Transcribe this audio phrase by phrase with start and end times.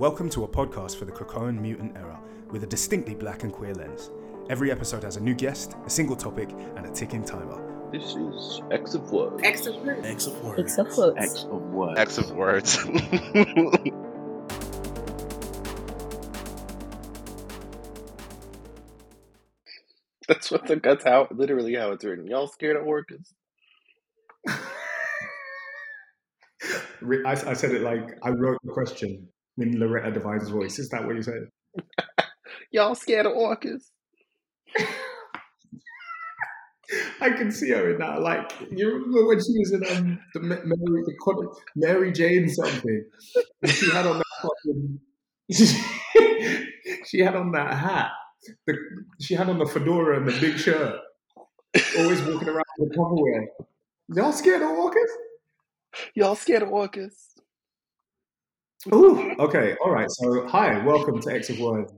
[0.00, 2.18] Welcome to a podcast for the Krakoan mutant era
[2.48, 4.10] with a distinctly black and queer lens.
[4.48, 7.60] Every episode has a new guest, a single topic, and a ticking timer.
[7.92, 9.44] This is X of what?
[9.44, 10.06] X of words.
[10.06, 10.58] X of words.
[10.58, 11.18] X of words.
[11.18, 11.98] X of what?
[11.98, 12.78] X of words.
[20.26, 22.26] That's what the that's how literally how it's written.
[22.26, 23.34] Y'all scared of Orchis?
[27.26, 29.28] I, I said it like I wrote the question
[29.62, 30.78] in Loretta Devine's voice.
[30.78, 31.48] Is that what you said?
[32.72, 33.90] Y'all scared of Orchis?
[37.20, 38.20] I can see her in that.
[38.20, 43.04] Like you remember when she was in um, the Mary, the Mary Jane something,
[43.62, 45.00] and she had on that fucking.
[47.06, 48.10] she had on that hat.
[48.66, 48.74] The,
[49.20, 51.00] she had on the fedora and the big shirt.
[51.98, 53.46] Always walking around with Tupperware.
[54.14, 55.10] Y'all scared of walkers?
[56.14, 57.29] Y'all scared of Orchis?
[58.94, 60.10] Ooh, okay, all right.
[60.10, 61.90] So, hi, welcome to X of Word.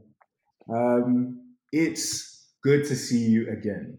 [0.69, 3.99] Um, it's good to see you again.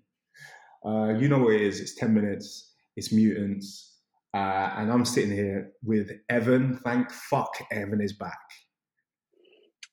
[0.86, 1.80] Uh, you know what it is.
[1.80, 2.74] It's ten minutes.
[2.98, 4.00] It's mutants,
[4.34, 6.78] uh, and I'm sitting here with Evan.
[6.84, 8.38] Thank fuck, Evan is back.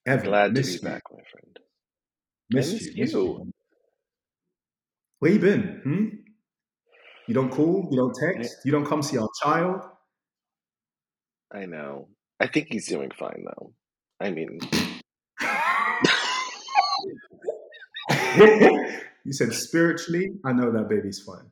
[0.04, 0.80] Evan, Glad to be you.
[0.80, 1.58] back, my friend.
[2.50, 3.20] Miss you, miss you.
[3.20, 3.52] you.
[5.20, 5.80] Where you been?
[5.84, 6.06] Hmm?
[7.28, 7.88] You don't call.
[7.92, 8.56] You don't text.
[8.64, 9.82] You don't come see our child.
[11.54, 12.08] I know.
[12.40, 13.74] I think he's doing fine though.
[14.18, 14.58] I mean,
[19.24, 20.32] you said spiritually.
[20.44, 21.50] I know that baby's fine.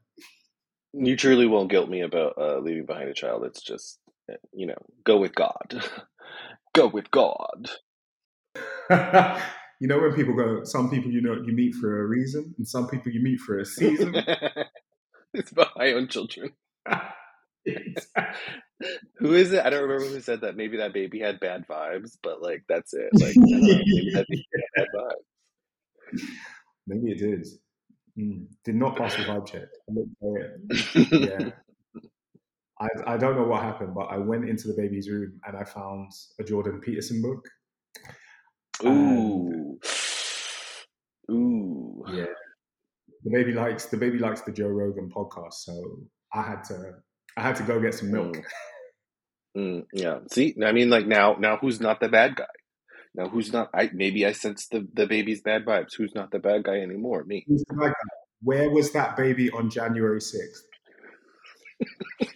[0.94, 3.44] you truly won't guilt me about uh, leaving behind a child.
[3.44, 3.98] It's just,
[4.30, 5.84] uh, you know, go with God.
[6.74, 7.70] go with God.
[9.80, 12.66] you know when people go, some people you know you meet for a reason, and
[12.66, 14.14] some people you meet for a season.
[15.34, 16.52] it's about my own children.
[19.18, 19.64] Who is it?
[19.64, 20.56] I don't remember who said that.
[20.56, 23.10] Maybe that baby had bad vibes, but like that's it.
[23.14, 26.20] Like know, maybe that baby had bad vibes.
[26.86, 27.46] Maybe it did.
[28.18, 29.68] Mm, did not pass the vibe check.
[29.88, 31.30] I looked at it.
[31.40, 31.50] Yeah.
[32.80, 35.64] I, I don't know what happened, but I went into the baby's room and I
[35.64, 37.48] found a Jordan Peterson book.
[38.84, 39.80] Ooh,
[41.30, 42.04] ooh.
[42.12, 42.26] Yeah.
[43.24, 45.98] The baby likes the baby likes the Joe Rogan podcast, so
[46.32, 46.94] I had to
[47.38, 48.36] I had to go get some milk.
[49.56, 50.18] Mm, yeah.
[50.30, 52.44] See, I mean, like now, now who's not the bad guy?
[53.14, 53.70] Now who's not?
[53.74, 55.94] I maybe I sense the the baby's bad vibes.
[55.96, 57.24] Who's not the bad guy anymore?
[57.24, 57.48] Me.
[57.48, 58.16] Who's the bad guy?
[58.42, 60.64] Where was that baby on January sixth?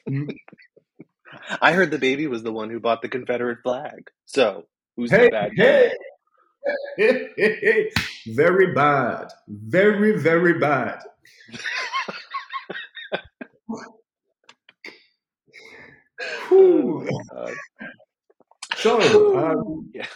[1.61, 4.11] I heard the baby was the one who bought the Confederate flag.
[4.25, 5.91] So who's Hey, the bad guy?
[6.97, 7.91] hey, hey.
[8.29, 11.01] very bad, very very bad.
[16.51, 17.07] Oh,
[18.77, 20.07] So, um, Yeah.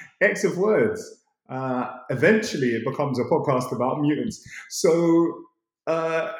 [0.20, 1.22] X of words.
[1.48, 4.42] Uh, eventually, it becomes a podcast about mutants.
[4.70, 5.44] So,
[5.86, 6.32] uh,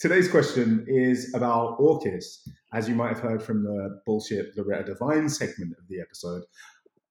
[0.00, 2.48] today's question is about Orchis.
[2.72, 6.42] As you might have heard from the bullshit Loretta Devine segment of the episode.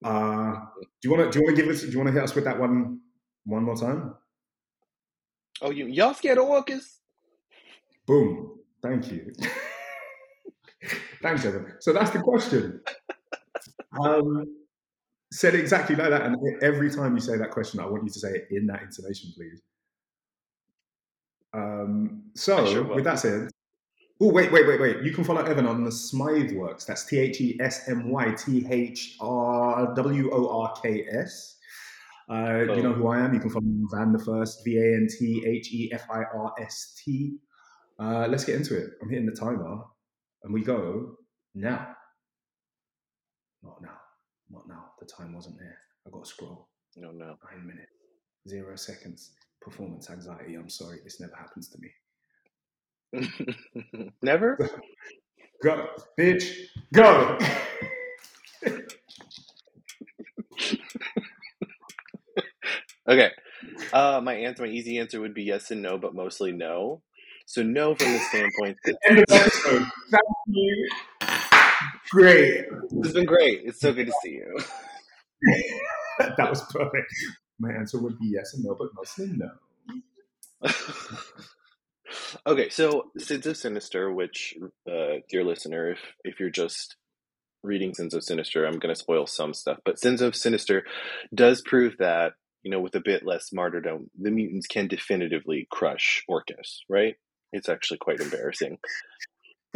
[0.04, 1.32] Uh, do you want to?
[1.32, 1.82] Do you want to give us?
[1.82, 3.02] Do you want to hit us with that one
[3.46, 4.16] one more time?
[5.62, 7.00] Oh, you y'all scared of Orchis?
[8.06, 8.60] Boom.
[8.82, 9.34] Thank you.
[11.22, 11.74] Thanks, Evan.
[11.80, 12.82] So that's the question.
[14.04, 14.46] Um,
[15.32, 18.20] said exactly like that, and every time you say that question, I want you to
[18.20, 19.62] say it in that intonation, please.
[21.54, 23.50] Um, so, sure with that said,
[24.22, 24.98] oh wait, wait, wait, wait!
[25.04, 26.86] You can follow Evan on the Smythe Works.
[26.86, 31.58] That's T H E S M Y T H R W O R K S.
[32.30, 33.34] Uh, You know who I am.
[33.34, 36.06] You can follow me on Van the First, V A N T H E F
[36.12, 37.38] I R S T.
[37.98, 38.92] Uh, let's get into it.
[39.02, 39.80] I'm hitting the timer,
[40.44, 41.16] and we go
[41.56, 41.96] now.
[43.64, 43.98] Not now.
[44.50, 44.86] Not now.
[45.00, 45.78] The time wasn't there.
[46.08, 46.70] I got to scroll.
[46.96, 47.36] No, no.
[47.52, 47.92] Nine minutes,
[48.48, 49.32] zero seconds.
[49.62, 50.56] Performance anxiety.
[50.56, 51.00] I'm sorry.
[51.04, 51.92] This never happens to me.
[54.22, 54.58] Never.
[55.64, 55.88] Go,
[56.20, 56.54] bitch.
[56.94, 57.38] Go.
[63.10, 63.32] Okay.
[63.92, 67.02] Uh, my answer, my easy answer would be yes and no, but mostly no.
[67.50, 68.78] So no from the standpoint
[69.10, 69.88] End of episode.
[70.12, 70.90] Thank you.
[72.12, 72.66] Great.
[72.92, 73.62] it's been great.
[73.66, 74.60] It's so good to see you.
[76.20, 77.12] that was perfect.
[77.60, 79.50] My answer would be yes and no, but mostly no.
[82.46, 84.54] okay, so Sins of Sinister, which,
[84.88, 86.98] uh, dear listener, if if you're just
[87.64, 90.84] reading Sins of Sinister, I'm going to spoil some stuff, but Sins of Sinister
[91.34, 96.24] does prove that you know with a bit less martyrdom, the mutants can definitively crush
[96.30, 96.82] Orchis.
[96.88, 97.16] Right?
[97.52, 98.78] It's actually quite embarrassing.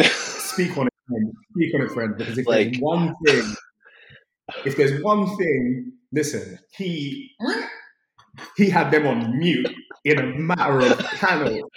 [0.02, 1.34] Speak on it, friend.
[1.56, 2.18] Speak on it, friend.
[2.18, 3.56] Because if Like- there's one thing
[4.66, 7.32] if there's one thing, listen, he
[8.58, 9.70] he had them on mute
[10.04, 11.70] in a matter of panels.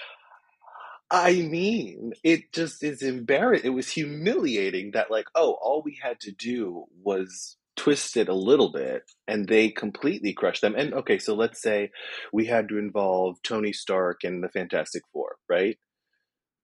[1.11, 3.67] I mean, it just is embarrassing.
[3.67, 8.35] It was humiliating that, like, oh, all we had to do was twist it a
[8.35, 10.75] little bit and they completely crushed them.
[10.75, 11.91] And okay, so let's say
[12.33, 15.79] we had to involve Tony Stark and the Fantastic Four, right?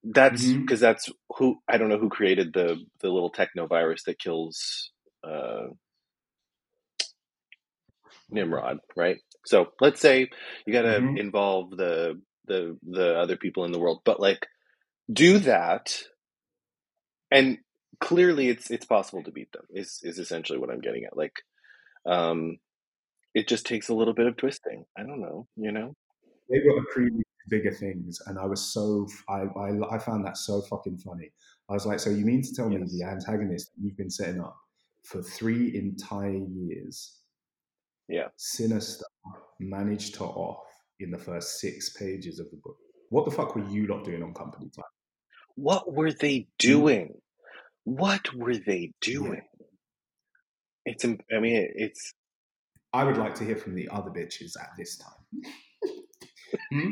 [0.04, 0.84] That's because mm-hmm.
[0.84, 4.90] that's who I don't know who created the the little techno virus that kills
[5.22, 5.68] uh,
[8.30, 9.18] Nimrod, right?
[9.44, 10.28] So let's say
[10.66, 11.18] you got to mm-hmm.
[11.18, 14.46] involve the the the other people in the world, but like
[15.12, 15.96] do that,
[17.30, 17.58] and
[18.00, 19.66] clearly it's it's possible to beat them.
[19.70, 21.16] Is is essentially what I'm getting at.
[21.16, 21.34] Like,
[22.06, 22.58] um,
[23.34, 24.84] it just takes a little bit of twisting.
[24.96, 25.94] I don't know, you know.
[26.50, 30.62] They were creating bigger things, and I was so I, I I found that so
[30.62, 31.32] fucking funny.
[31.68, 32.80] I was like, so you mean to tell yes.
[32.80, 34.56] me the antagonist you've been setting up
[35.04, 37.18] for three entire years,
[38.08, 39.04] yeah, sinister,
[39.60, 40.66] managed to off
[41.00, 42.76] in the first six pages of the book.
[43.10, 44.84] What the fuck were you not doing on company time?
[45.56, 47.14] What were they doing?
[47.84, 49.42] What were they doing?
[49.58, 49.66] Yeah.
[50.84, 52.14] It's, I mean, it's.
[52.92, 55.42] I would like to hear from the other bitches at this time.
[56.70, 56.90] Hmm?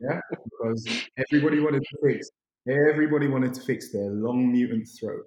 [0.00, 2.30] Yeah, because everybody wanted to fix.
[2.68, 5.24] Everybody wanted to fix their long mutant throat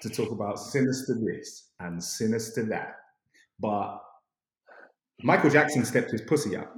[0.00, 2.96] to talk about sinister this and sinister that,
[3.60, 3.98] but
[5.22, 6.72] Michael Jackson stepped his pussy out.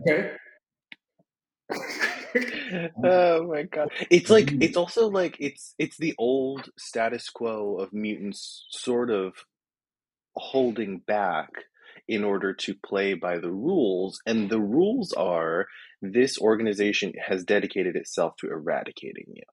[0.00, 0.32] okay.
[3.04, 3.90] oh my god.
[4.10, 9.34] It's like it's also like it's it's the old status quo of mutants sort of
[10.34, 11.50] holding back
[12.08, 15.66] in order to play by the rules and the rules are
[16.00, 19.44] this organization has dedicated itself to eradicating you.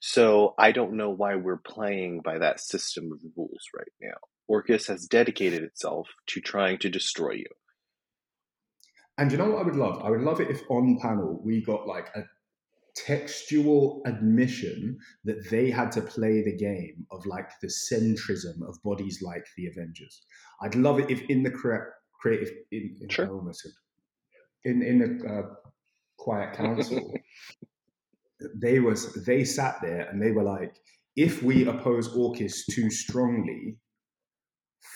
[0.00, 4.16] So I don't know why we're playing by that system of rules right now.
[4.48, 7.46] Orchis has dedicated itself to trying to destroy you.
[9.18, 10.02] And you know what I would love?
[10.02, 12.22] I would love it if on panel we got like a
[13.06, 19.20] textual admission that they had to play the game of like the centrism of bodies
[19.22, 20.22] like the Avengers.
[20.62, 23.28] I'd love it if in the correct creative in, in sure.
[23.28, 23.68] almost
[24.64, 25.54] in in the uh,
[26.18, 27.14] quiet council
[28.54, 30.74] they was they sat there and they were like
[31.16, 33.78] if we oppose Orchis too strongly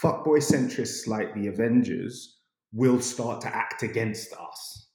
[0.03, 2.39] fuckboy centrists like the Avengers
[2.73, 4.89] will start to act against us.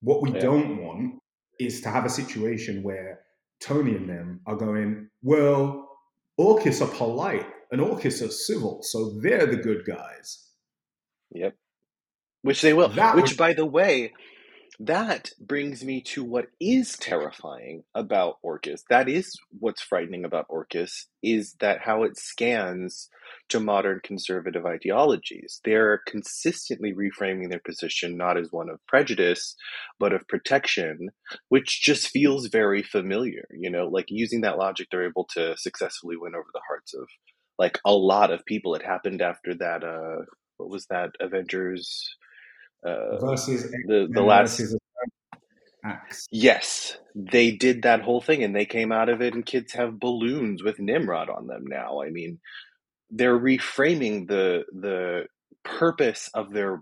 [0.00, 0.40] What we yeah.
[0.40, 1.14] don't want
[1.58, 3.20] is to have a situation where
[3.60, 5.88] Tony and them are going, well,
[6.38, 10.46] Orchis are polite and Orchis are civil, so they're the good guys.
[11.32, 11.56] Yep.
[12.42, 12.88] Which they will.
[12.90, 13.36] That Which, would...
[13.36, 14.12] by the way,
[14.80, 18.84] that brings me to what is terrifying about Orchis.
[18.88, 23.08] That is what's frightening about Orchis is that how it scans
[23.48, 25.60] to modern conservative ideologies.
[25.64, 29.56] They're consistently reframing their position not as one of prejudice,
[29.98, 31.10] but of protection,
[31.48, 33.48] which just feels very familiar.
[33.50, 37.08] You know, like using that logic, they're able to successfully win over the hearts of
[37.58, 38.76] like a lot of people.
[38.76, 39.82] It happened after that.
[39.82, 40.24] Uh,
[40.56, 41.10] what was that?
[41.20, 42.14] Avengers
[42.84, 44.60] uh, versus the the last.
[46.30, 50.00] Yes, they did that whole thing, and they came out of it, and kids have
[50.00, 52.02] balloons with Nimrod on them now.
[52.02, 52.40] I mean,
[53.10, 55.24] they're reframing the the
[55.64, 56.80] purpose of their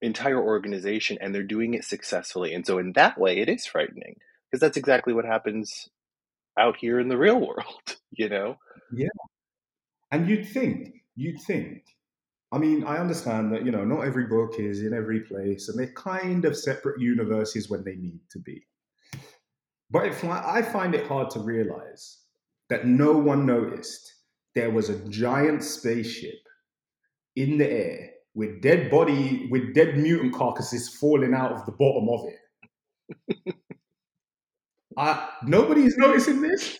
[0.00, 4.16] entire organization and they're doing it successfully and so in that way it is frightening
[4.50, 5.88] because that's exactly what happens
[6.58, 8.56] out here in the real world you know
[8.92, 9.06] yeah
[10.10, 11.84] and you'd think you'd think
[12.52, 15.78] i mean i understand that you know not every book is in every place and
[15.78, 18.62] they're kind of separate universes when they need to be
[19.90, 22.18] but i find it hard to realize
[22.68, 24.14] that no one noticed
[24.54, 26.38] there was a giant spaceship
[27.36, 32.08] in the air with dead body with dead mutant carcasses falling out of the bottom
[32.08, 32.26] of
[33.38, 33.54] it.
[34.96, 36.78] uh, nobody's noticing this.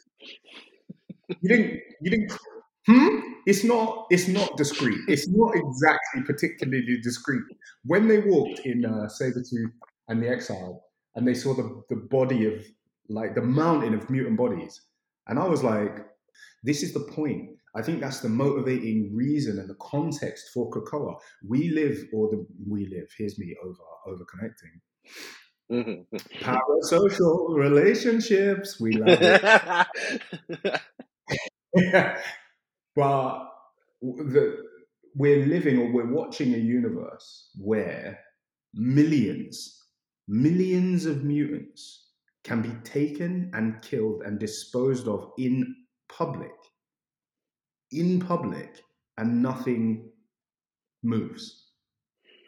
[1.41, 1.81] You didn't.
[2.01, 2.39] You didn't.
[2.87, 3.19] Hmm.
[3.47, 4.07] It's not.
[4.11, 4.99] It's not discreet.
[5.09, 7.43] It's not exactly particularly discreet.
[7.85, 9.73] When they walked in uh, Sabretooth
[10.09, 10.85] and the Exile,
[11.15, 12.65] and they saw the the body of
[13.09, 14.81] like the mountain of mutant bodies,
[15.29, 16.07] and I was like,
[16.63, 17.51] "This is the point.
[17.75, 21.17] I think that's the motivating reason and the context for Krakoa.
[21.47, 23.09] We live, or the we live.
[23.17, 24.81] Here's me over over connecting.
[25.71, 26.17] Mm-hmm.
[26.45, 28.81] Parasocial relationships.
[28.81, 29.19] We love
[31.75, 32.19] it.
[32.97, 33.49] but
[34.03, 34.57] the,
[35.15, 38.19] we're living or we're watching a universe where
[38.75, 39.79] millions,
[40.29, 42.09] millions of mutants
[42.45, 45.75] can be taken and killed and disposed of in
[46.09, 46.53] public,
[47.91, 48.83] in public,
[49.19, 50.11] and nothing
[51.03, 51.67] moves.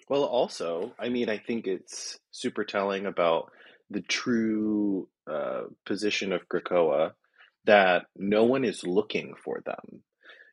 [0.08, 3.50] Well, also, I mean, I think it's super telling about
[3.90, 7.12] the true uh, position of Krakoa
[7.64, 10.02] that no one is looking for them.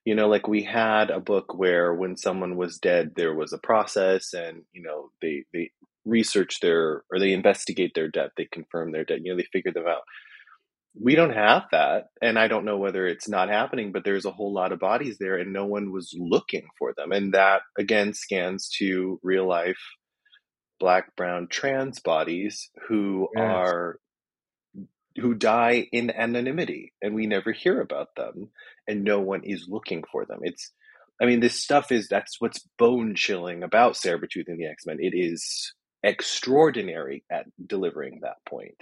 [0.05, 3.59] You know, like we had a book where when someone was dead, there was a
[3.59, 5.71] process, and you know, they they
[6.05, 9.19] research their or they investigate their death, they confirm their death.
[9.23, 10.01] You know, they figure them out.
[10.99, 14.31] We don't have that, and I don't know whether it's not happening, but there's a
[14.31, 18.13] whole lot of bodies there, and no one was looking for them, and that again
[18.13, 19.79] scans to real life
[20.81, 23.43] black, brown, trans bodies who yes.
[23.45, 23.99] are
[25.21, 28.49] who die in anonymity and we never hear about them
[28.87, 30.39] and no one is looking for them.
[30.43, 30.71] It's
[31.21, 34.97] I mean this stuff is that's what's bone chilling about Sabretooth and the X-Men.
[34.99, 35.73] It is
[36.03, 38.75] extraordinary at delivering that point.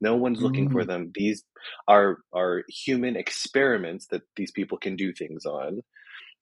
[0.00, 0.72] No one's looking mm.
[0.72, 1.12] for them.
[1.14, 1.44] These
[1.86, 5.82] are are human experiments that these people can do things on.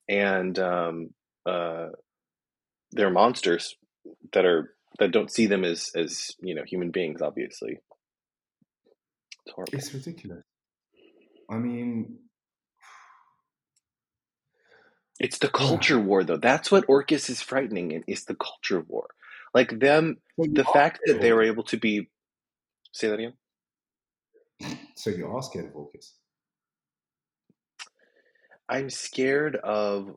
[0.08, 1.10] And um,
[1.46, 1.88] uh,
[2.92, 3.76] they're monsters
[4.32, 7.78] that are that don't see them as as you know human beings obviously
[9.46, 9.78] it's horrible.
[9.78, 10.44] It's ridiculous.
[11.50, 12.18] I mean
[15.18, 16.04] it's the culture yeah.
[16.04, 16.36] war though.
[16.36, 19.08] That's what Orchis is frightening in is the culture war.
[19.54, 22.08] Like them the fact that they were able to be
[22.92, 23.34] say that again?
[24.96, 26.12] So you are scared of orchis
[28.68, 30.16] i'm scared of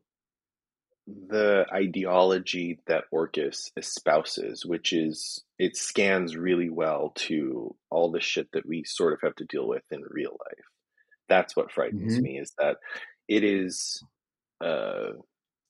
[1.07, 8.47] the ideology that Orchis espouses, which is it scans really well to all the shit
[8.53, 10.65] that we sort of have to deal with in real life.
[11.27, 12.23] That's what frightens mm-hmm.
[12.23, 12.77] me is that
[13.27, 14.01] it is
[14.63, 15.11] uh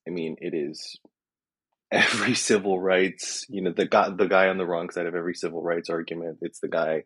[0.08, 1.00] I mean it is
[1.92, 5.36] every civil rights, you know, the guy the guy on the wrong side of every
[5.36, 6.40] civil rights argument.
[6.42, 7.04] It's the guy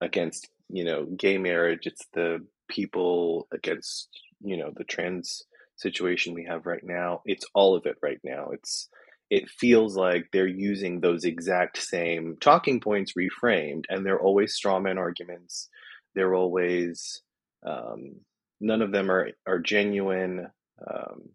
[0.00, 4.08] against, you know, gay marriage, it's the people against,
[4.40, 5.42] you know, the trans
[5.78, 7.22] situation we have right now.
[7.24, 8.50] It's all of it right now.
[8.52, 8.88] It's
[9.30, 14.96] it feels like they're using those exact same talking points reframed, and they're always strawman
[14.96, 15.68] arguments.
[16.14, 17.22] They're always
[17.66, 18.20] um,
[18.60, 20.48] none of them are are genuine,
[20.86, 21.30] um,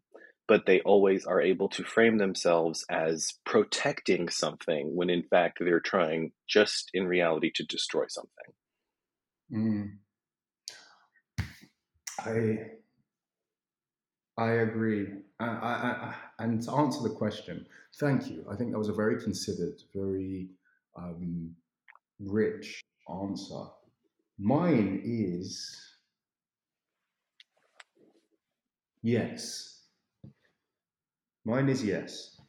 [0.48, 5.80] but they always are able to frame themselves as protecting something when in fact they're
[5.80, 8.54] trying just in reality to destroy something.
[9.52, 9.92] Mm.
[12.20, 12.83] I
[14.38, 15.08] I agree.
[15.40, 17.66] I, I, I, and to answer the question,
[18.00, 18.46] thank you.
[18.50, 20.50] I think that was a very considered, very
[20.98, 21.56] um,
[22.20, 23.66] rich answer.
[24.40, 25.80] Mine is
[29.04, 29.82] yes.
[31.46, 32.42] Mine is yes.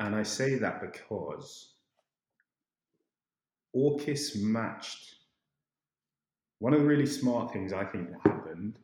[0.00, 1.72] And I say that because
[3.74, 5.14] Orchis matched.
[6.58, 8.78] One of the really smart things I think that happened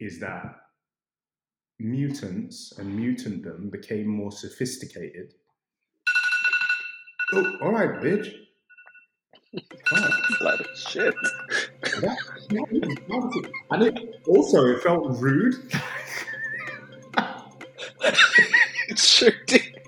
[0.00, 0.63] is that
[1.84, 5.34] mutants and mutantdom became more sophisticated.
[7.34, 8.32] Oh, all right, bitch.
[9.92, 11.14] Of shit.
[12.00, 12.16] That,
[12.48, 15.54] that and it also it felt rude.
[18.88, 19.80] it sure did.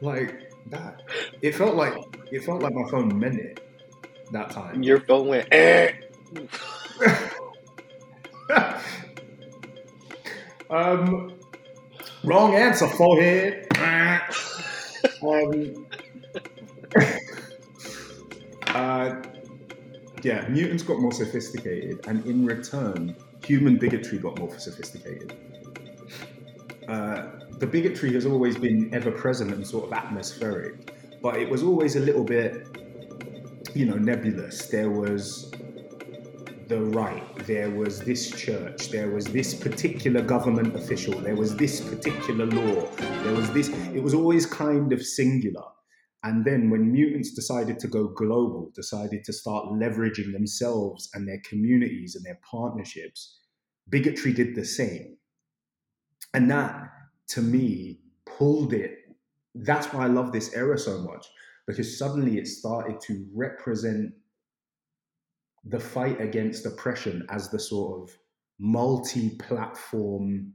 [0.00, 1.02] like that.
[1.42, 1.94] It felt like
[2.32, 3.60] it felt like my phone meant it
[4.32, 4.82] that time.
[4.82, 5.48] Your phone went.
[5.52, 5.92] Eh.
[10.70, 11.34] Um,
[12.22, 13.66] wrong answer, forehead.
[15.22, 15.86] um,
[18.68, 19.22] uh,
[20.22, 25.36] yeah, mutants got more sophisticated, and in return, human bigotry got more sophisticated.
[26.88, 27.26] Uh,
[27.58, 30.92] the bigotry has always been ever present and sort of atmospheric,
[31.22, 32.66] but it was always a little bit,
[33.74, 34.66] you know, nebulous.
[34.68, 35.53] There was
[36.68, 41.80] the right, there was this church, there was this particular government official, there was this
[41.80, 43.68] particular law, there was this.
[43.92, 45.64] It was always kind of singular.
[46.22, 51.40] And then when mutants decided to go global, decided to start leveraging themselves and their
[51.48, 53.40] communities and their partnerships,
[53.90, 55.18] bigotry did the same.
[56.32, 56.88] And that,
[57.28, 58.98] to me, pulled it.
[59.54, 61.26] That's why I love this era so much,
[61.66, 64.14] because suddenly it started to represent
[65.66, 68.16] the fight against oppression as the sort of
[68.58, 70.52] multi-platform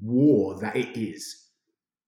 [0.00, 1.48] war that it is.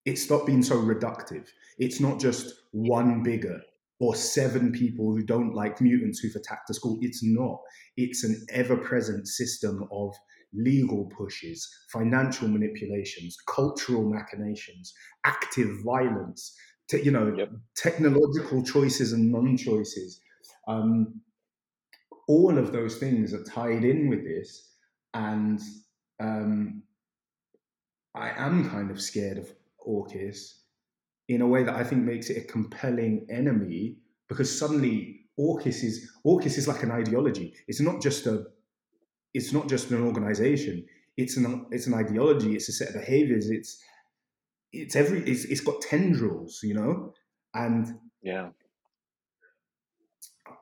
[0.04, 1.48] It stopped being so reductive.
[1.78, 3.60] It's not just one bigger
[4.00, 6.98] or seven people who don't like mutants who've attacked the school.
[7.02, 7.60] It's not.
[7.96, 10.14] It's an ever-present system of
[10.52, 14.92] legal pushes, financial manipulations, cultural machinations,
[15.24, 16.54] active violence,
[16.88, 17.50] te- you know, yep.
[17.76, 20.20] technological choices and non-choices.
[20.66, 21.20] Um,
[22.28, 24.70] all of those things are tied in with this,
[25.14, 25.60] and
[26.20, 26.82] um,
[28.14, 29.52] I am kind of scared of
[29.86, 30.60] Orchis
[31.28, 33.96] in a way that I think makes it a compelling enemy
[34.28, 37.54] because suddenly Orchis is Orchis is like an ideology.
[37.68, 38.44] It's not just a
[39.34, 40.84] it's not just an organization.
[41.16, 42.54] It's an it's an ideology.
[42.54, 43.50] It's a set of behaviors.
[43.50, 43.82] It's
[44.72, 47.14] it's every it's, it's got tendrils, you know,
[47.54, 48.48] and yeah.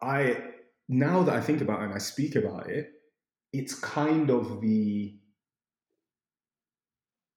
[0.02, 0.36] I
[0.90, 2.90] now that I think about it and I speak about it,
[3.52, 5.16] it's kind of the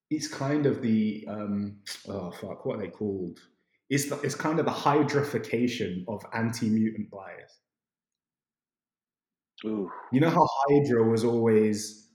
[0.10, 3.40] it's kind of the um, oh fuck, what are they called?
[3.90, 7.60] It's the, it's kind of the hydrification of anti-mutant bias.
[9.66, 9.90] Ooh.
[10.12, 12.10] You know how Hydra was always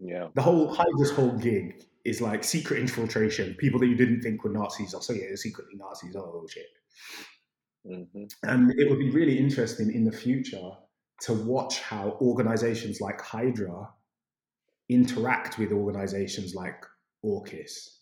[0.00, 4.44] yeah the whole Hydra's whole gig is like secret infiltration, people that you didn't think
[4.44, 4.94] were Nazis.
[4.94, 6.14] Oh, so yeah, they're secretly Nazis.
[6.16, 6.66] Oh shit.
[7.86, 8.24] Mm-hmm.
[8.42, 10.70] And it would be really interesting in the future
[11.22, 13.88] to watch how organizations like Hydra
[14.88, 16.84] interact with organizations like
[17.24, 18.00] Orchis.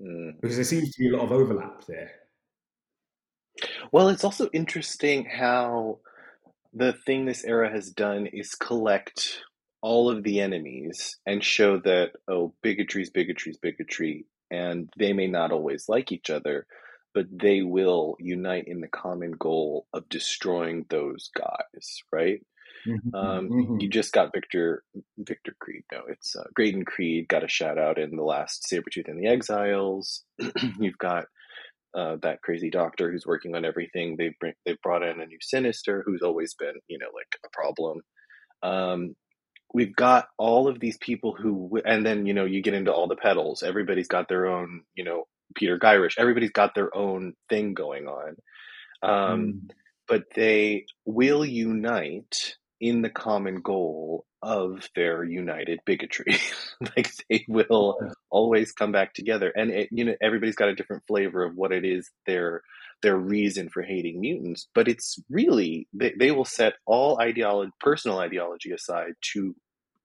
[0.00, 0.40] Mm.
[0.40, 2.10] Because there seems to be a lot of overlap there.
[3.90, 5.98] Well, it's also interesting how
[6.72, 9.40] the thing this era has done is collect
[9.80, 15.12] all of the enemies and show that, oh, bigotry is bigotry is bigotry, and they
[15.12, 16.66] may not always like each other,
[17.18, 22.40] but they will unite in the common goal of destroying those guys, right?
[22.86, 23.12] Mm-hmm.
[23.12, 23.80] Um, Mhm.
[23.82, 24.84] you just got Victor
[25.16, 25.82] Victor Creed.
[25.90, 29.26] No, it's uh, Graydon Creed got a shout out in the last Sabretooth and the
[29.26, 30.22] Exiles.
[30.78, 31.24] You've got
[31.92, 34.14] uh, that crazy doctor who's working on everything.
[34.16, 37.48] They bring they've brought in a new Sinister who's always been you know like a
[37.52, 38.02] problem.
[38.62, 39.16] Um,
[39.74, 43.08] we've got all of these people who, and then you know you get into all
[43.08, 43.64] the pedals.
[43.64, 45.24] Everybody's got their own you know
[45.56, 46.14] Peter Gyrish.
[46.18, 48.36] Everybody's got their own thing going on.
[49.02, 49.70] Um, Mm.
[50.08, 56.36] but they will unite in the common goal of their united bigotry.
[56.96, 58.12] like they will Yeah.
[58.30, 61.72] always come back together, and it, you know everybody's got a different flavor of what
[61.72, 62.62] it is their
[63.02, 64.68] their reason for hating mutants.
[64.74, 69.56] But it's really they, they will set all ideology, personal ideology aside to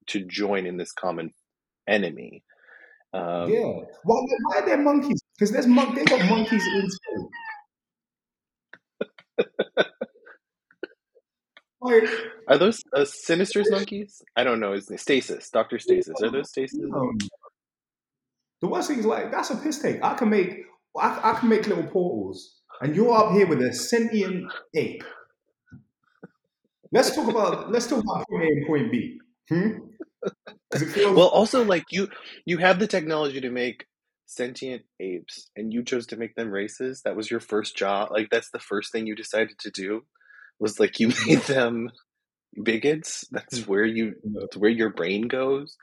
[0.08, 1.32] to join in this common
[1.88, 2.44] enemy.
[3.14, 3.72] Um, yeah.
[4.04, 5.22] Why, why are there monkeys?
[5.38, 7.30] Because there's mon- they got monkeys in too.
[11.82, 12.10] like,
[12.48, 14.22] Are those uh, Sinister's monkeys?
[14.36, 14.74] I don't know.
[14.74, 15.50] Is it Stasis?
[15.50, 16.16] Doctor Stasis?
[16.24, 16.80] Are those Stasis?
[16.94, 17.18] um,
[18.62, 20.04] the worst thing is like that's a piss take.
[20.04, 20.62] I can make
[20.98, 25.04] I, I can make little portals, and you're up here with a sentient ape.
[26.92, 29.20] Let's talk about let's talk about point A and point B.
[29.50, 29.70] Hmm?
[30.72, 32.10] 'Cause it feels Well, also like you
[32.46, 33.86] you have the technology to make
[34.26, 37.02] sentient apes, and you chose to make them races.
[37.04, 38.12] That was your first job.
[38.12, 40.06] Like that's the first thing you decided to do.
[40.60, 41.92] Was like you made them
[42.64, 43.26] bigots.
[43.32, 43.68] That's mm.
[43.68, 45.78] where you that's where your brain goes.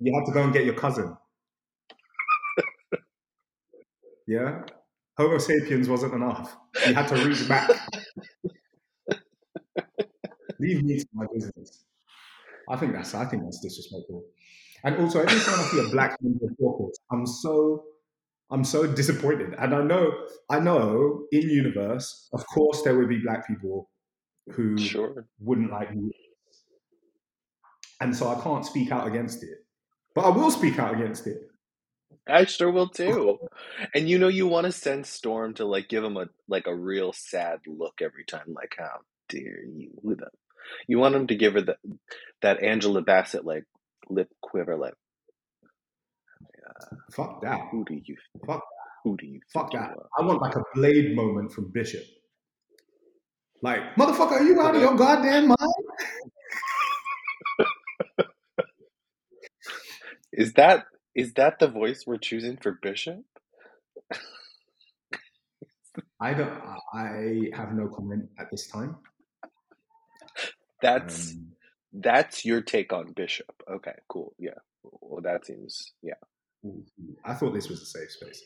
[0.00, 1.16] you have to go and get your cousin.
[4.26, 4.62] yeah,
[5.18, 6.56] Homo sapiens wasn't enough.
[6.86, 7.68] You had to reach back.
[10.60, 11.84] Leave me to my business.
[12.70, 14.24] I think that's I think that's disrespectful.
[14.84, 17.84] And also, every time I see a black member of Portals, I'm so
[18.50, 19.54] I'm so disappointed.
[19.58, 20.12] And I know
[20.50, 23.90] I know in universe, of course, there would be black people
[24.52, 25.26] who Sure.
[25.40, 26.12] wouldn't like me.
[28.00, 29.58] And so I can't speak out against it.
[30.14, 31.42] But I will speak out against it.
[32.26, 33.38] I sure will too.
[33.94, 36.74] And you know you want to send Storm to like give him a like a
[36.74, 39.90] real sad look every time, like how dare you?
[40.02, 40.30] Who the
[40.88, 41.78] you want him to give her that
[42.42, 43.64] that Angela Bassett like
[44.08, 44.94] lip quiver, like
[47.12, 47.60] Fuck that.
[47.70, 48.62] who do you Fuck,
[49.04, 49.90] who do you fuck that.
[49.96, 50.02] you?
[50.18, 52.02] I want like a blade moment from Bishop.
[53.62, 55.58] Like, motherfucker, are you out of your goddamn mind?
[60.32, 63.22] Is that is that the voice we're choosing for Bishop?
[66.20, 66.52] I don't
[66.94, 68.96] I have no comment at this time.
[70.82, 71.52] That's Um,
[71.92, 73.62] that's your take on Bishop.
[73.68, 74.34] Okay, cool.
[74.38, 74.58] Yeah.
[74.82, 76.14] Well, that seems yeah.
[77.24, 78.42] I thought this was a safe space.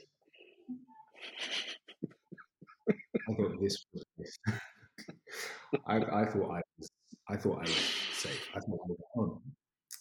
[2.89, 4.39] I thought this was
[5.87, 6.91] I, I thought I was
[7.29, 8.49] I thought I was safe.
[8.55, 9.39] I thought I was.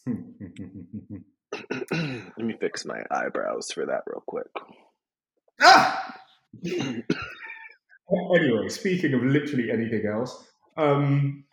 [1.91, 4.47] Let me fix my eyebrows for that real quick.
[5.61, 6.15] ah!
[8.35, 10.45] anyway, speaking of literally anything else,
[10.77, 11.45] um,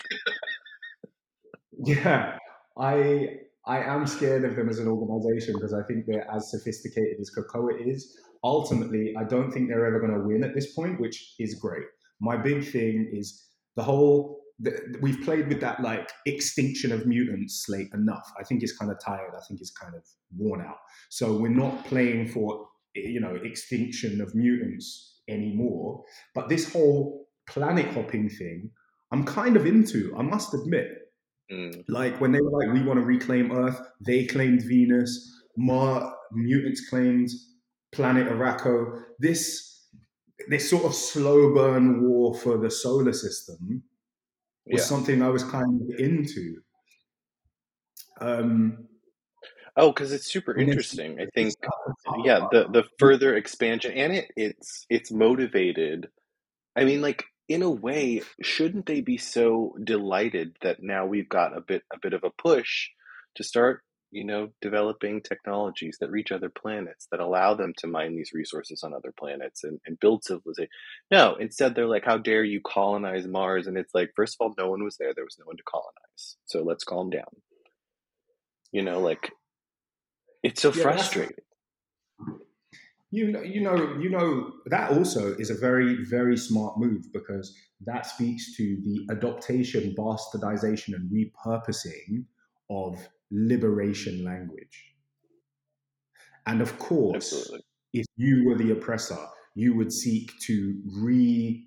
[1.85, 2.37] yeah,
[2.79, 7.19] I I am scared of them as an organization because I think they're as sophisticated
[7.21, 8.19] as Krakoa is.
[8.43, 11.85] Ultimately, I don't think they're ever going to win at this point, which is great.
[12.21, 13.45] My big thing is
[13.77, 18.31] the whole the, we've played with that like extinction of mutants slate enough.
[18.39, 19.33] I think it's kind of tired.
[19.37, 20.03] I think it's kind of
[20.37, 20.77] worn out.
[21.09, 22.67] So we're not playing for
[22.97, 26.05] eh, you know extinction of mutants anymore.
[26.35, 28.71] But this whole planet hopping thing,
[29.13, 30.15] I'm kind of into.
[30.17, 31.00] I must admit.
[31.53, 31.85] Mm.
[31.89, 35.39] Like when they were like, we want to reclaim Earth, they claimed Venus.
[35.57, 37.29] Mar mutants claimed
[37.93, 39.03] planet Arakko.
[39.19, 39.89] This
[40.49, 43.83] this sort of slow burn war for the solar system
[44.67, 44.87] was yeah.
[44.87, 46.57] something I was kind of into.
[48.21, 48.87] Um,
[49.77, 51.21] oh, because it's super interesting.
[51.21, 51.55] I think,
[52.25, 56.09] yeah, the the further expansion and it it's it's motivated.
[56.77, 61.57] I mean, like in a way, shouldn't they be so delighted that now we've got
[61.57, 62.89] a bit a bit of a push
[63.35, 63.83] to start
[64.13, 68.83] you know, developing technologies that reach other planets that allow them to mine these resources
[68.83, 70.69] on other planets and, and build civilization.
[71.11, 73.69] No, instead they're like, how dare you colonize Mars?
[73.69, 75.15] And it's like, first of all, no one was there.
[75.15, 76.37] There was no one to colonize.
[76.47, 77.23] So let's calm down.
[78.73, 79.31] You know, like
[80.43, 81.37] it's so yeah, frustrating.
[83.13, 87.57] You know, you know, you know that also is a very, very smart move because
[87.85, 92.25] that speaks to the adaptation, bastardization, and repurposing
[92.71, 92.97] of
[93.31, 94.95] liberation language.
[96.47, 97.61] And of course, Absolutely.
[97.95, 99.19] if you were the oppressor,
[99.55, 101.67] you would seek to re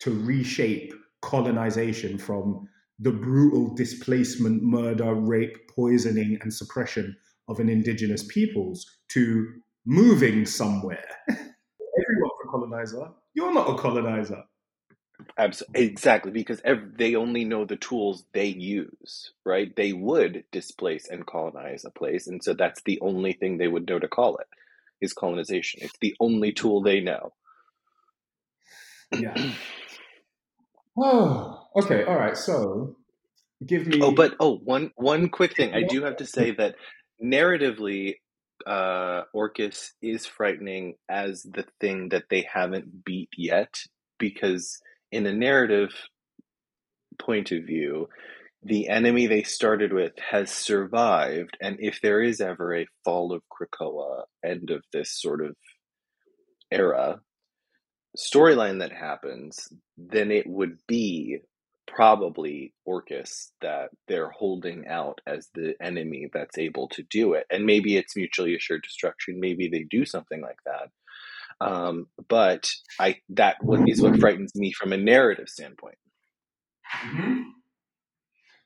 [0.00, 7.16] to reshape colonization from the brutal displacement, murder, rape, poisoning, and suppression
[7.48, 9.46] of an indigenous peoples to
[9.84, 11.08] moving somewhere.
[11.28, 13.08] Everyone's a colonizer.
[13.34, 14.44] You're not a colonizer.
[15.38, 19.74] Absolutely, exactly, because ev- they only know the tools they use, right?
[19.74, 23.88] They would displace and colonize a place, and so that's the only thing they would
[23.88, 24.46] know to call it
[25.00, 25.80] is colonization.
[25.82, 27.32] It's the only tool they know.
[29.12, 29.52] Yeah.
[30.98, 32.36] oh, okay, all right.
[32.36, 32.96] So,
[33.64, 34.00] give me.
[34.02, 35.74] Oh, but oh, one one quick thing.
[35.74, 36.76] I do have to say that
[37.22, 38.16] narratively,
[38.66, 43.74] uh, Orchis is frightening as the thing that they haven't beat yet
[44.18, 44.78] because
[45.10, 45.92] in a narrative
[47.18, 48.08] point of view,
[48.62, 53.42] the enemy they started with has survived, and if there is ever a fall of
[53.50, 55.56] Krakoa, end of this sort of
[56.70, 57.20] era
[58.16, 61.38] storyline that happens, then it would be
[61.86, 67.46] probably Orchis that they're holding out as the enemy that's able to do it.
[67.50, 69.40] And maybe it's mutually assured destruction.
[69.40, 70.90] Maybe they do something like that.
[71.60, 75.98] Um, but I that is what frightens me from a narrative standpoint.
[77.04, 77.42] Mm-hmm.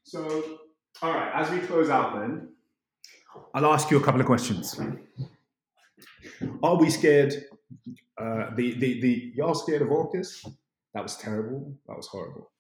[0.05, 0.59] So,
[1.03, 2.49] all right, as we close out, then
[3.55, 4.81] I'll ask you a couple of questions.
[6.63, 7.35] Are we scared?
[8.19, 10.47] Uh, the the the y'all scared of Orchis?
[10.95, 11.77] That was terrible.
[11.87, 12.51] That was horrible.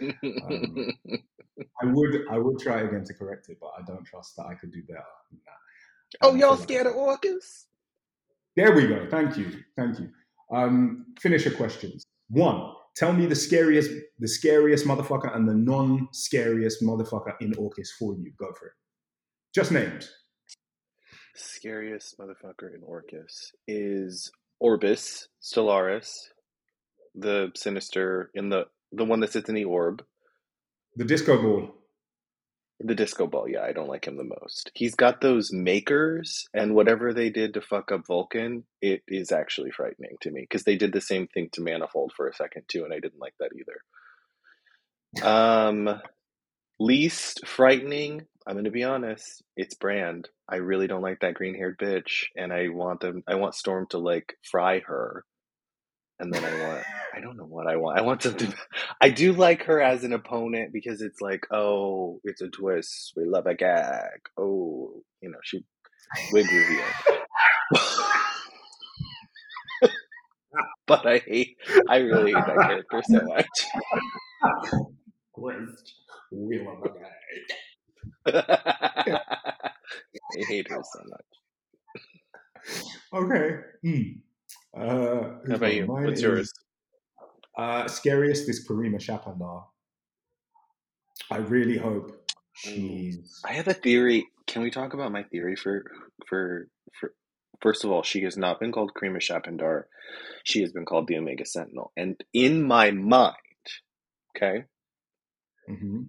[0.00, 0.92] Um,
[1.82, 4.54] I would I would try again to correct it, but I don't trust that I
[4.54, 6.26] could do better than that.
[6.26, 7.66] Oh, y'all scared of Orchis?
[8.56, 9.06] There we go.
[9.10, 9.50] Thank you.
[9.76, 10.10] Thank you.
[10.52, 12.04] Um, finish your questions.
[12.28, 18.14] One, tell me the scariest, the scariest motherfucker and the non-scariest motherfucker in Orchis for
[18.14, 18.32] you.
[18.38, 18.72] Go for it.
[19.54, 20.10] Just names.
[21.34, 26.10] Scariest motherfucker in Orchis is Orbis Stellaris,
[27.14, 30.04] the sinister in the the one that sits in the orb.
[30.96, 31.74] The disco ball.
[32.80, 34.72] The disco ball, yeah, I don't like him the most.
[34.74, 39.70] He's got those makers, and whatever they did to fuck up Vulcan, it is actually
[39.70, 42.84] frightening to me because they did the same thing to Manifold for a second too,
[42.84, 45.26] and I didn't like that either.
[45.26, 46.00] Um,
[46.80, 50.28] least frightening, I'm going to be honest, it's Brand.
[50.48, 53.22] I really don't like that green haired bitch, and I want them.
[53.28, 55.24] I want Storm to like fry her
[56.18, 57.98] and then I want I don't know what I want.
[57.98, 58.54] I want something.
[59.00, 63.12] I do like her as an opponent because it's like, oh, it's a twist.
[63.16, 64.20] We love a gag.
[64.38, 65.64] Oh, you know, she
[66.32, 66.84] wig reveal.
[70.86, 71.56] but I hate.
[71.88, 73.46] I really hate that character so much.
[75.38, 75.94] Twist.
[76.30, 77.12] We love a gag.
[80.34, 81.26] I hate her so much.
[83.12, 83.60] Okay.
[83.84, 84.20] Mm.
[84.76, 85.86] Uh, How about you?
[85.86, 86.52] What's is, yours?
[87.56, 89.64] Uh, scariest is Karima Shapandar.
[91.30, 93.40] I really hope she's.
[93.44, 94.26] I have a theory.
[94.46, 95.84] Can we talk about my theory for
[96.26, 97.12] for for?
[97.60, 99.84] First of all, she has not been called Karima Shapandar.
[100.44, 103.36] She has been called the Omega Sentinel, and in my mind,
[104.36, 104.64] okay.
[105.70, 106.02] Mm-hmm.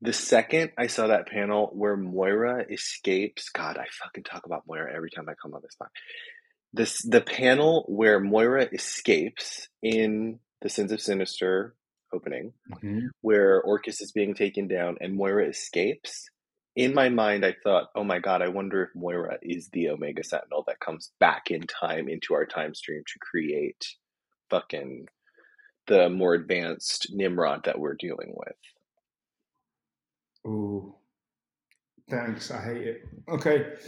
[0.00, 4.94] The second I saw that panel where Moira escapes, God, I fucking talk about Moira
[4.94, 5.90] every time I come on this podcast
[6.72, 11.74] this the panel where Moira escapes in the Sins of Sinister
[12.12, 12.52] opening,
[12.82, 13.08] Mhm.
[13.20, 16.28] where Orchis is being taken down and Moira escapes.
[16.76, 20.22] In my mind, I thought, oh my god, I wonder if Moira is the Omega
[20.22, 23.86] Sentinel that comes back in time into our time stream to create
[24.50, 25.08] fucking
[25.86, 28.56] the more advanced Nimrod that we're dealing with.
[30.46, 30.94] Ooh.
[32.08, 32.50] Thanks.
[32.50, 33.02] I hate it.
[33.28, 33.74] Okay.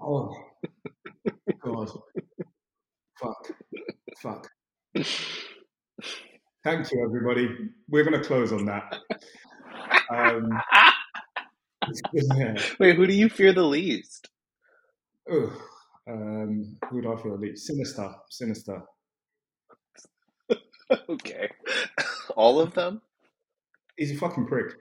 [0.00, 0.34] Oh.
[1.62, 1.90] God.
[3.20, 3.50] Fuck.
[4.18, 4.48] Fuck.
[6.64, 7.48] Thank you, everybody.
[7.88, 8.98] We're going to close on that.
[10.10, 10.50] Um,
[12.12, 12.54] yeah.
[12.78, 14.28] Wait, who do you fear the least?
[15.30, 15.52] Ugh.
[16.06, 17.66] Um, who do I feel least?
[17.66, 18.14] Sinister.
[18.30, 18.82] Sinister.
[21.08, 21.48] okay.
[22.36, 23.00] All of them?
[23.96, 24.74] He's a fucking prick.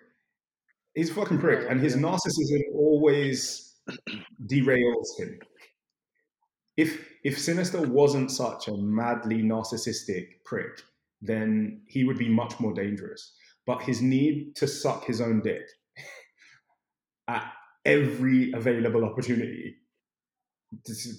[0.96, 3.76] He's a fucking prick, and his narcissism always
[4.46, 5.39] derails him.
[6.77, 10.81] If if Sinister wasn't such a madly narcissistic prick,
[11.21, 13.36] then he would be much more dangerous.
[13.65, 15.63] But his need to suck his own dick
[17.27, 17.51] at
[17.86, 19.75] every available opportunity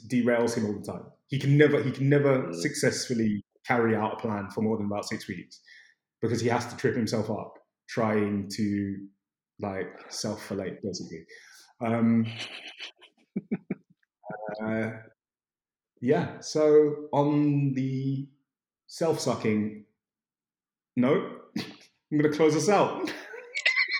[0.09, 1.05] derails him all the time.
[1.29, 2.55] He can never he can never Mm.
[2.55, 5.61] successfully carry out a plan for more than about six weeks
[6.21, 7.55] because he has to trip himself up
[7.89, 8.97] trying to
[9.61, 11.25] like self fillet basically.
[11.81, 12.27] Um,
[14.65, 14.91] uh,
[16.05, 16.41] yeah.
[16.41, 18.29] So on the
[18.87, 19.87] self sucking
[20.97, 21.25] note,
[21.59, 23.11] I'm going to close us out.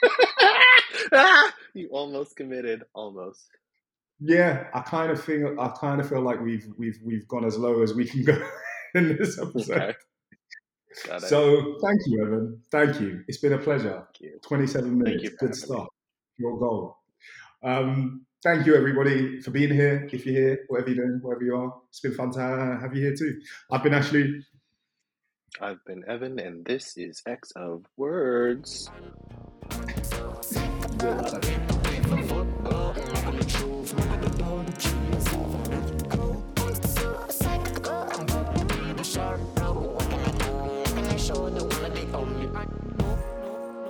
[1.13, 2.85] ah, you almost committed.
[2.95, 3.49] Almost.
[4.21, 7.57] Yeah, I kind of feel I kind of feel like we've we've we've gone as
[7.57, 8.39] low as we can go
[8.95, 9.81] in this episode.
[9.81, 9.95] Okay.
[11.27, 12.63] So thank you, Evan.
[12.71, 13.25] Thank you.
[13.27, 14.07] It's been a pleasure.
[14.13, 14.39] Thank you.
[14.47, 15.29] 27 minutes.
[15.41, 15.57] Good me.
[15.57, 15.89] stuff.
[16.37, 16.99] Your goal.
[17.65, 20.07] Um, thank you, everybody, for being here.
[20.13, 23.01] If you're here, whatever you're doing, wherever you are, it's been fun to have you
[23.01, 23.41] here too.
[23.71, 24.45] I've been Ashley.
[25.63, 28.91] I've been Evan, and this is X of Words.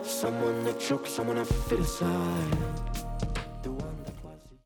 [0.05, 2.84] Someone that chokes, someone I fit aside.